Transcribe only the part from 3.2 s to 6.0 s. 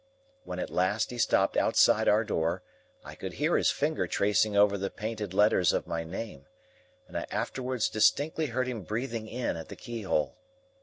hear his finger tracing over the painted letters of